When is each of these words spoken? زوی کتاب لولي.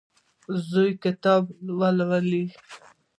زوی 0.69 0.91
کتاب 1.03 1.43
لولي. 1.77 2.43